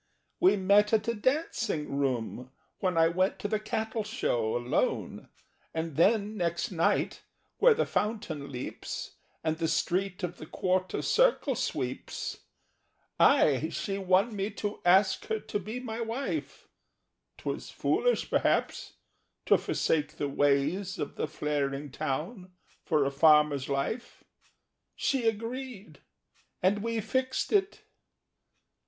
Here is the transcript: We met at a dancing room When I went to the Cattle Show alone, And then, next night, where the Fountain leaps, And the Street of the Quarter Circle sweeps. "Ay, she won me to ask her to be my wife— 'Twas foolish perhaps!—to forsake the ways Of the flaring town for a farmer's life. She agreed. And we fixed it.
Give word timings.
We 0.39 0.55
met 0.57 0.93
at 0.93 1.07
a 1.07 1.13
dancing 1.13 1.95
room 1.99 2.49
When 2.79 2.97
I 2.97 3.07
went 3.07 3.37
to 3.37 3.47
the 3.47 3.59
Cattle 3.59 4.03
Show 4.03 4.57
alone, 4.57 5.29
And 5.75 5.95
then, 5.95 6.35
next 6.35 6.71
night, 6.71 7.21
where 7.59 7.75
the 7.75 7.85
Fountain 7.85 8.51
leaps, 8.51 9.17
And 9.43 9.59
the 9.59 9.67
Street 9.67 10.23
of 10.23 10.37
the 10.39 10.47
Quarter 10.47 11.03
Circle 11.03 11.53
sweeps. 11.53 12.39
"Ay, 13.19 13.69
she 13.69 13.99
won 13.99 14.35
me 14.35 14.49
to 14.49 14.79
ask 14.83 15.27
her 15.27 15.39
to 15.39 15.59
be 15.59 15.79
my 15.79 16.01
wife— 16.01 16.67
'Twas 17.37 17.69
foolish 17.69 18.27
perhaps!—to 18.27 19.55
forsake 19.55 20.13
the 20.13 20.27
ways 20.29 20.97
Of 20.97 21.15
the 21.15 21.27
flaring 21.27 21.91
town 21.91 22.51
for 22.83 23.05
a 23.05 23.11
farmer's 23.11 23.69
life. 23.69 24.23
She 24.95 25.27
agreed. 25.27 25.99
And 26.59 26.81
we 26.81 27.01
fixed 27.01 27.51
it. 27.53 27.83